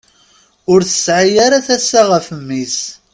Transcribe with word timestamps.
Ur 0.71 0.79
tesɛi 0.83 1.29
ara 1.45 1.65
tasa 1.67 2.01
ɣef 2.11 2.27
mmi-s. 2.39 2.79